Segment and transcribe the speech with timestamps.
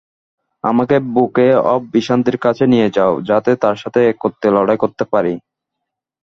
[0.63, 1.35] আমাকে book
[1.73, 5.33] of ভিশান্তির কাছে নিয়ে যাও যাতে তার সাথে একত্রে লড়াই করতে পারি।